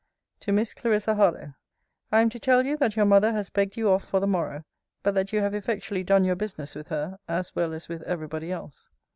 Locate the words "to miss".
0.39-0.73